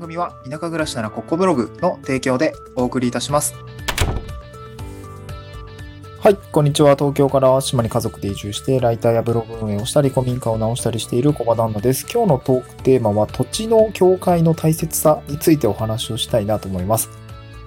[0.00, 3.54] 番組は田舎暮らしならここブログの提供でお送りいたします。
[6.20, 6.96] はい、こんにちは。
[6.96, 12.06] 東京から島に家族で移住して、ライターやブログ運営をしたり、古民家を直したりしている小場旦那です。
[12.10, 17.10] 今日のトークテーマは、土地の境界の大切さについてお話をしたいなと思います。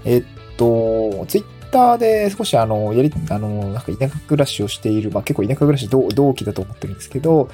[0.03, 0.23] えっ
[0.57, 7.49] と、ツイッターで少しあの、やり、あの、なんか田舎暮らしをしている、まあ結構田舎暮らし同期だと思ってるんですけど、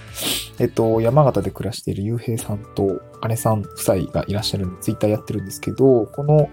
[0.59, 6.49] えっと、山形で暮らしているゆうへいさんと姉さん夫妻がいらっしゃるんで、ツイッターやってるんですけど、この、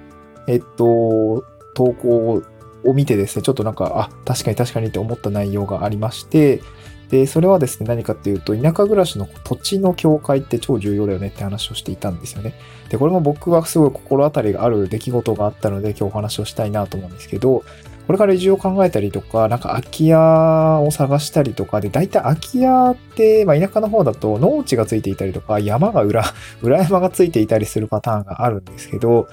[0.46, 2.42] えっと、投稿
[2.84, 6.62] を見てですね、ちょっとなんか、あ、確かに確かにって思った内容がありまして、
[7.10, 12.54] で、それはですね、何かっていうと、田舎暮らしの土地の境界って超重要だよねって話をしていたんですよね。
[12.88, 17.64] で、これも僕はすごい心当たりがある出来事があったので、今日お話をしたいなと思うんですけど、
[18.06, 26.24] これから移住を考えたりとか、なんか空き家を探したりとかで、大体空き家って、まあ田舎の方だと農地がついていたりとか、山が裏、
[26.62, 29.26] 裏山がついていたりするパターンがあるんですけど、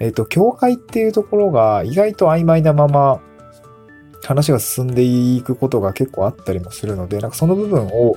[0.00, 3.20] えっ、と、境界っていうところが意外と曖昧なまま
[4.28, 8.16] 話が進んでいくことが結構あったりもするので、なんかその部分を、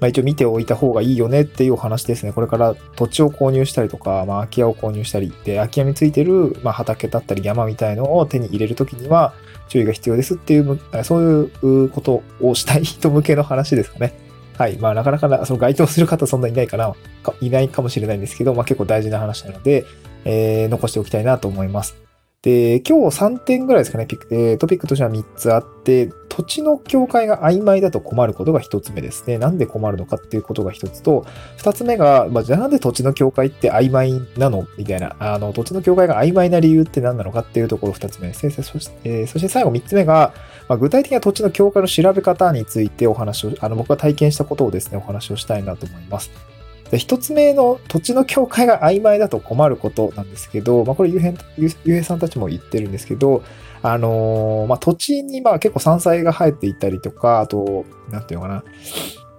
[0.00, 2.32] まあ、一応見ておいた方がいいよねっていうお話ですね。
[2.32, 9.34] これから土地を購入したりとか、まあ、空き家を購入したり、で、空き家についてる、まあ、畑だったり山みたいのを手に入れるときには
[9.68, 14.14] 注意が必要ですっていう、そういうことをしたい人向けの話ですかね。
[14.56, 14.78] はい。
[14.78, 16.94] まあ、なかなかその該当する方そんなにいないかな、
[17.42, 19.84] いないかもしれないんですけど、まあ結構大事な話なので、
[20.24, 21.96] えー、残しておきたいなと思います。
[22.44, 29.38] で、今日3点ぐらいですかね、ピック、トピックとしては3つあって、土地の境界が曖昧だと困ることが1つ目ですね。
[29.38, 31.24] なんで困るのかっていうことが1つと、
[31.56, 38.52] 2つ目が、まあ、じゃあなんで土地の境界って曖昧なのみたいな、あの、土地の境界が曖昧な理由って何なのかっていうところ2つ目ですね。
[38.52, 40.34] そして、えーそして最後3つ目が、
[40.68, 46.30] まあ、具体的な土地の境界の調べ方についてお話を、あの、僕が体験したことをですね、お話をしたいなと思います。
[46.94, 53.42] で一つ目の土地の境界が曖昧だと困ることなんですけど、まあ、これゆうへん、ゆうゆうへいさんたちも言ってるんですけど、
[53.82, 58.64] あのーまあ、土地にまあ結構山菜が生えていたりとか、あと、なんていうのか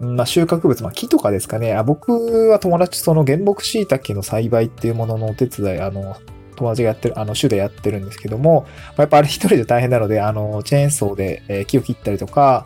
[0.01, 1.73] な、まあ、収穫物、まあ、木とかですかね。
[1.75, 6.17] あ僕は友達その原木椎茸の栽培っていうもののお手伝い、あの、
[6.57, 12.65] 友達がやってる、あの、種でやってるんですけども、まあ、やっぱあれ一人で大変なので、あの、チェーンソーで、え木を切ったりとか、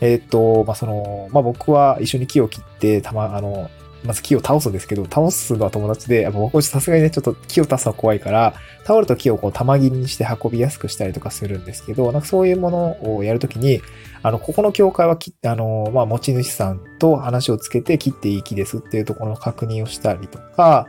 [0.00, 3.68] えーっと、まあ、その、まあ、僕は一緒に木を切って、たま、あの、
[4.04, 8.54] まず木を倒すんですけど、倒すのは友達で、やっぱ僕はさすがにね、ちょっと木を倒すのは怖いから、
[8.84, 13.80] 倒ると木をこう玉切りにして運びやすくしたりとかするんですけど、なんかそういうものをやるときに、
[14.22, 20.88] あの、ここの境界は、あの、まあ、持ち主さんと話をつけて切っていい木ですっていうところの確認をしたりとか、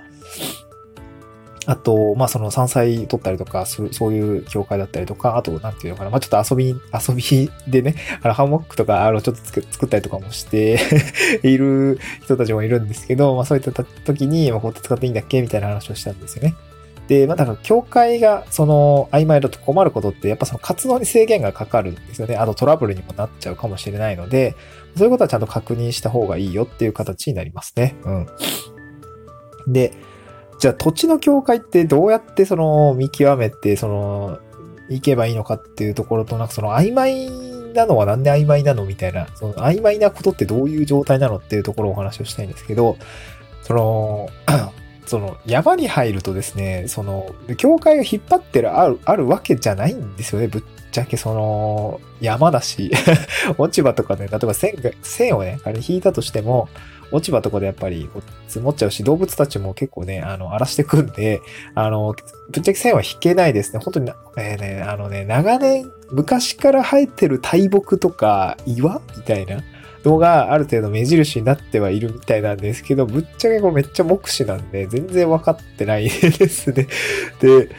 [1.66, 10.80] あと、まあ、その山菜取ったりとか、そういう境界だったりとか、あと、なんていうのかな、まあ、ちょっと遊び、遊びでね、あの、ハンモックとか、あの、ちょっと作ったりとかもして
[11.44, 15.42] いる人たちもいるんですけど、まあ、そういった時に、まあ、こうやって使っていいんだっけ？
[15.42, 16.56] みたいな話をしたんですよね。
[17.08, 22.38] で、まあ、だから、境界が、その、曖昧だと困ることって、やっぱその活動に制限がかかるんですよね。
[22.38, 24.56] あとトラブルにもなっちゃうかもしれないので、
[24.96, 27.96] そういうことはちゃんと確認した方がいいよっていう形になりますね。
[28.06, 28.28] うん。
[29.68, 29.92] で、
[30.60, 34.40] じゃあ土地の境界ってどうやってその見極めて、その、
[34.90, 37.30] 行けばいいのかっていうところと、なんかその曖昧
[37.74, 42.98] なのはなんで曖昧なのみたいな、その曖昧なことってどういう状態なのっていうところをお話をしたいんですけど、
[43.64, 44.30] その、
[45.06, 50.48] その山に入るとですね、その、境界が引っ張ってるある、あるわけじゃないんですよね。
[50.48, 52.92] ぶっちゃけその、山だし、
[53.58, 56.70] 落ち葉とかね、例えば線が、線をね、あれ引いたとしても、
[57.12, 58.10] 落ち葉とかでやっぱり
[58.48, 61.42] 積もっちゃうし、動物たちも結構ね、あの、荒らしてくんで、
[61.76, 62.16] あの、
[62.52, 63.80] ぶっちゃけ線は引けないですね。
[63.84, 69.64] 本当にな、えーね、あのね、長年、昔から生えてる大木とか岩みたいな
[70.04, 76.88] のがある程度目印になってはいるみたいなんですけど、ぶっちゃけこれめっちゃ目視なんで、全然分かってないですね。
[77.40, 77.70] で、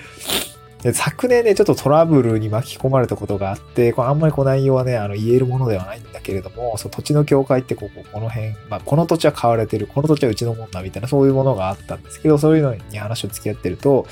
[0.93, 14.07] 昨年ね、ちょっとトラブルに巻き込まれたことがあって、これあんまりこう内容はね、あの言えるものではないんだけれども、そう土地の境界ってここ、この辺、まあこの土地は買われてる、この土地はうちのもんだみたいな、そういうものがあったんですけど、そういうのに話を付き合ってると、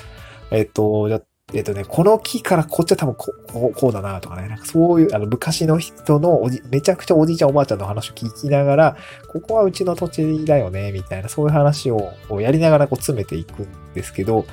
[0.51, 1.21] えっと、じゃ
[1.55, 8.97] えっとね、この木からこっちは多分こう、ここうだなとかね、なんかそういう、あの、昔の人のおじ、めちゃくちゃおじいちゃんおばあちゃんの話を聞きながら、
[9.29, 14.47] ここはうちの土地だよね、みたいな、そういう話をやりながらこう詰めていくんですけど、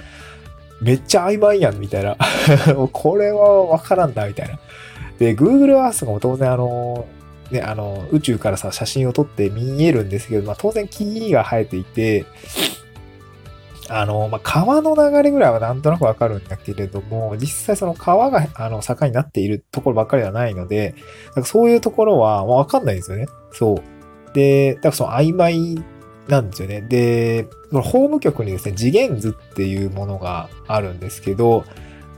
[0.81, 2.17] めっちゃ曖昧やん、みたいな。
[2.91, 4.59] これはわからんな、みたいな。
[5.19, 7.05] で、Google Earth がも当然あの、
[7.51, 12.25] ね、あの、宇宙からさ、写真を撮って見えるんですけど、まあ当然木が生えていて、
[13.89, 20.95] あの、まあ、川の流れぐらいはなんとなくわかるんだけれども、実際その川が、あの、坂になっているところばっかりではないので、
[21.35, 23.25] なんかそういうところは、まあわかんないんですよね。
[23.51, 24.33] そう。
[24.33, 25.83] で、だからその曖昧
[26.27, 26.81] なんですよね。
[26.81, 31.63] で、法務局にですね、次元図っていうものがあるんですけど、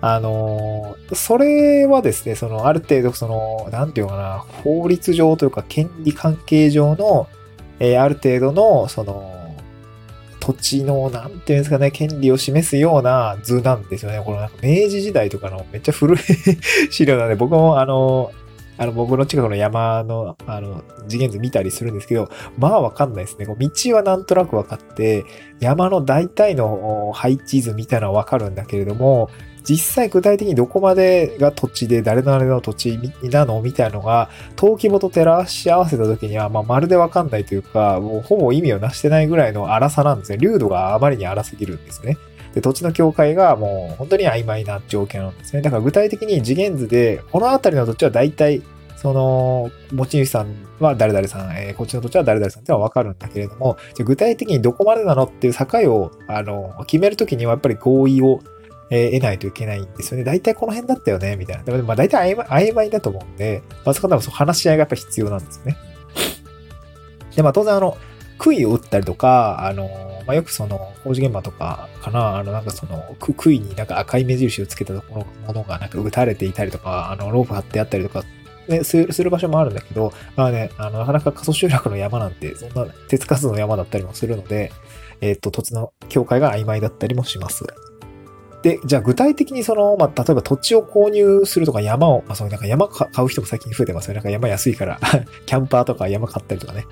[0.02, 7.28] あの、それはですね、その、ある程度、その、なんていうのかな、法律上というか、権利関係上の、
[7.80, 9.41] えー、ある程度の、その、
[10.42, 14.22] 土地の、なんていうんですかね、権利を示すような図なんですよね。
[14.26, 16.18] このなんか明治時代とかのめっちゃ古い
[16.92, 18.32] 資料なんで、僕もあの、
[18.78, 23.46] あの、僕の近くの山の、あの、次元図見たりするんですけど、まあわかんないですね。
[23.46, 25.24] こう道はなんとなくわかって、
[25.60, 29.30] 山の大体の配置図みたいなのはわかるんだけれども、
[29.64, 40.38] 実際具体的にどこまでが土地で誰のあれの土地なのみたいなのが、登記簿と照らし合わせた時には、まあ、まるでわかんないというか、もうほぼ意味をなしてないぐらいの荒さなんですね。
[40.38, 42.18] 流度があまりに荒すぎるんですね。
[42.54, 45.62] で、土地の境界がもう本当に曖昧な条件なんですね。
[45.62, 48.62] だから具体的に次元図で、この辺りの土地は大体、
[48.98, 58.42] その、持ち主さんは誰々さん、えー、こっちの土地は誰々さんってのはわかるんだけれども、じゃ具体的にどこまでなのっていう境を、あの、決めるときにはやっぱり合意を
[58.92, 60.24] えー、得ないといけないんですよね。
[60.24, 61.64] 大体この辺だったよね、みたいな。
[61.64, 65.78] でも、まあ大体曖昧だと思うんで、まあ、そこは話し合いがやっぱ必要なんですよね。
[67.36, 67.98] で、まあ当然あの、
[68.38, 69.88] 杭を打ったりとか、あの、
[70.26, 78.24] まあ、よくその、工事現場とかかな、あの、なんかその、杭になんか赤い目印をつけたところ、ものがなんか打たれていたりとか、あの、ロープ張ってあったりとか、
[78.68, 84.72] ね、する場所もあるんだけど、まあね、あの、なかなか過疎集落の山なんて、そんな鉄活動の山だったりもするので、
[85.22, 87.66] えっ、ー、と、土地の境界が曖昧だったりもします。
[88.62, 94.16] で、じゃあ具体的にその、まあ、例えば土地を購入するとか山を、まあ、そういうなんか山買う人も最近増えてますよね。
[94.16, 95.00] なんか山安いから
[95.46, 96.86] キャンパーとか山買ったりとかね。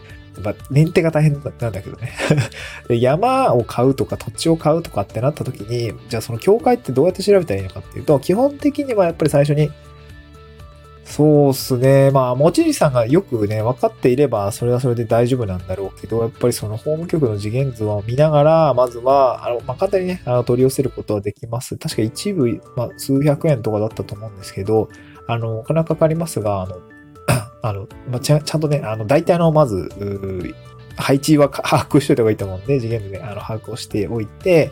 [0.43, 2.13] やっぱ、メンテが大変なんだけどね
[2.87, 3.01] で。
[3.01, 9.69] 山を買うとか土地を買うとかってなった時に、じゃあその境界ってどうやって調べたらいいのかっていうと、基本的にはやっぱり最初に
[11.09, 12.11] そうっすね。
[12.11, 21.77] まあ、持ち主さんがよくね、分かっていれば、それはそれで大丈夫なんだろうけど、やっぱりその法務局の次元図を見ながら、まずは、あの、まあ、簡単にね、あの、取り寄せることはできます。
[21.77, 24.87] 確か一部、まあ、数百円とかだったと思うんですけど、
[25.25, 26.77] あの、お金かかりますが、あの、
[27.63, 29.89] あの、まあ、ちゃちゃんとね、あの、大体の、まず、
[30.95, 34.69] 配置は把握しといた方がいいと思うんで、次元図で、あの、把握をしておいて、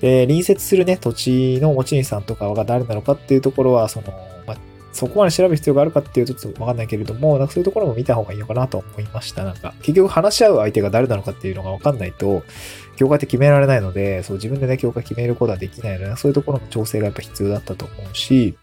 [0.00, 4.06] で、隣接するね、土地の持ち主さんとかが誰なのかっていうところは、その、
[4.94, 9.42] そこまで調べる必要があるかっていうとちょっとわかんないけれども、なんかそういうところも見た方がいいのかなと思いました。
[9.42, 12.44] なんか、結局話し合う相手が誰なのかっていうのがわかんないと、
[12.96, 18.56] 境界って決められないので、そう自分でね、境界決めることはできないので、そういうところの調整がやっぱ必要だったと思うし、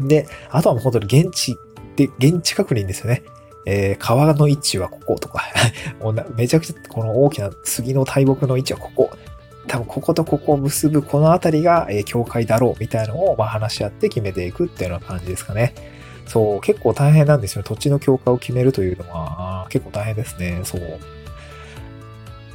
[0.00, 1.56] で、あとはもう本当に現地
[1.96, 3.22] で、現地確認ですよね。
[3.66, 5.42] えー、川の位置はこことか
[6.36, 9.10] めちゃくちゃこの大きな杉の大木の位置はここ。
[9.74, 15.74] 多分こことここを結ぶこの辺りが、えー、境界だろうみたいなのを、まあ、話し合って決めていくっていうような感じですかね。
[16.26, 17.64] そう、結構大変なんですよ。
[17.64, 20.60] 土地の境界を決めるというのは、結構大変ですね。
[20.62, 20.80] そう。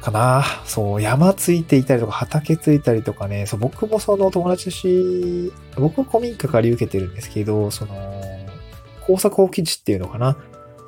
[0.00, 0.44] かな。
[0.64, 7.94] そう、山ついていたりとか、畑ついたりとかね、そう、僕もその友達し、僕は古民家借り受けてるんですけど、その、
[9.06, 10.38] 工作放棄地っていうのかな。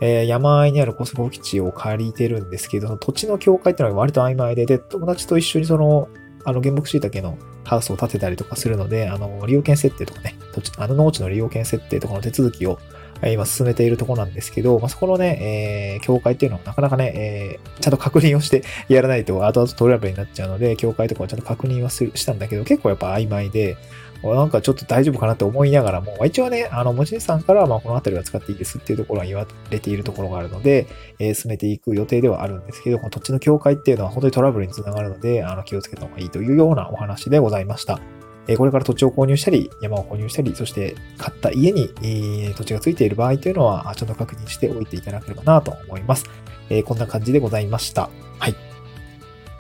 [0.01, 6.09] えー、山あいにある高速基地を借りてるんですけど、その土地の境界っていうのは割と曖昧で、で、友達と一緒にその、
[6.45, 12.79] あの、原木椎茸のハウスを建てたりとかするので、あの、利用権設定とかね、土地、あの農地の利用権設定とかの手続きを、
[13.25, 23.77] 今進めているところなんですけど、まあ、そこのね、えー、境界っていうのはなかなかね、えー、ちゃんと確認をして やらないと後々トラブルになっちゃうので、教会とかはちゃんと確認はしたんだけど、結構やっぱ曖昧で、
[24.23, 30.87] なんかちょっと大丈夫かなって思いながらも、一応ね、あの、持ち主さんから、まあ、この辺りは使っていいですっていうところは言われているところがあるので、
[31.19, 38.01] えー、進めていく予定ではあるんですけど、この土地の境界っていうのは本当にトラブルにつながるので、あの、気をつけた方がいいというようなお話でございました。
[38.49, 46.25] えこれから土地を購入したり、山を購入したり、そして買った家に、え土地がついている場合というのは、ちょっと確認しておいていただければなと思います。
[46.69, 48.11] えこんな感じでございました。
[48.39, 48.57] はい。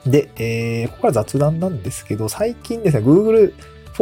[0.06, 3.52] で、えー、ここから雑談なんですけど、最近ですね、Google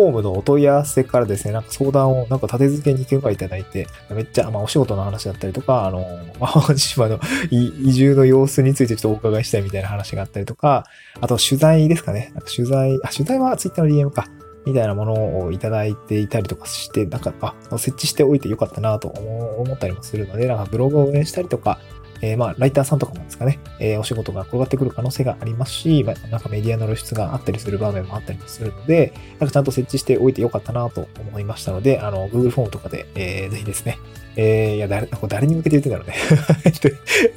[0.01, 6.03] フォームのお問い合わせからですね、なんか相談をなんか立て付けに許可いただいて、めっちゃ、まあお仕事の話だったりとか、あの、
[6.41, 10.87] 淡路島の移住の様子についてちょっとお伺いしたいみたいな話があったりとか、
[11.21, 12.31] あと取材ですかね。
[12.35, 14.29] なんか取材、あ、取材は Twitter の DM か。
[14.67, 21.79] みたいなものをいただいていたりとかして、なんか、あ、設置しておいてよかったなと思ったりもするので、なんかブログを運営したりとか、
[22.23, 33.99] えー、まあ、ライターさんとかもですかね、えー、お仕事が転がってくる可能性がありますし、まあ、なんかメディアの露出があったりする場面もあったりするので、なんかちゃんと設置しておいてよかったなと思いましたので、あの、Google フォームとかで、えー、ぜひですね、
[34.37, 36.15] えー、いや、誰、誰に向けて言ってんだろうね。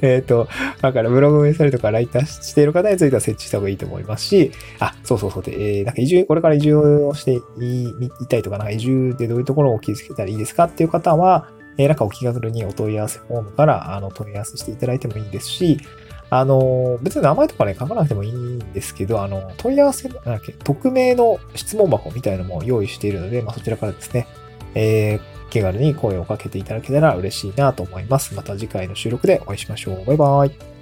[0.00, 0.48] えっと、
[0.80, 5.42] だからブログ運営したりとかライターしている方については設置した方がいいと思いますし、あ、そうそうそう。
[5.42, 15.78] で、えー、なんか移住、これから移住をしていいたいとか、なんか移住でどういうところを気づけたらいいですかっていう方は、えー、なんかお気軽にお問い合わせフォームからあの問い合わせしていただいてもいいですし、
[16.30, 24.26] あの、別に名前とかね、書かなくてもいいんですけど、あの、問い合わせ、なんだっけ、匿名の質問箱みたいなのも用意しているので、まあ、そちらからですね、
[24.74, 28.34] えー、気軽に声をかけていただけたら嬉しいなと思います。
[28.34, 30.04] また次回の収録でお会いしましょう。
[30.04, 30.73] バイバイ。